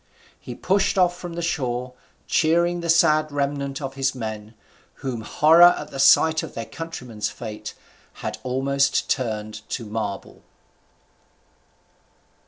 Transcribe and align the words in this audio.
He 0.39 0.55
pushed 0.55 0.97
off 0.97 1.15
from 1.15 1.33
the 1.33 1.43
shore, 1.43 1.93
cheering 2.25 2.79
the 2.81 2.89
sad 2.89 3.31
remnant 3.31 3.79
of 3.83 3.93
his 3.93 4.15
men, 4.15 4.55
whom 5.05 5.21
horror 5.21 5.75
at 5.77 5.91
the 5.91 5.99
sight 5.99 6.41
of 6.41 6.55
their 6.55 6.65
countrymen's 6.65 7.29
fate 7.29 7.75
had 8.13 8.39
almost 8.43 9.11
turned 9.11 9.61
to 9.69 9.85
marble. 9.85 10.41